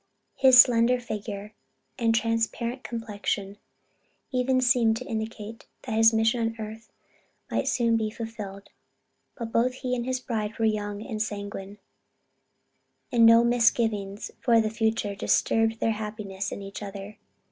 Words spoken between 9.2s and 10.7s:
but both he and his bride were